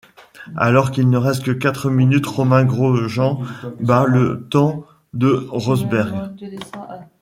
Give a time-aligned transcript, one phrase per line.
[0.57, 3.39] Alors qu'il ne reste que quatre minutes, Romain Grosjean
[3.81, 6.33] bat le temps de Rosberg.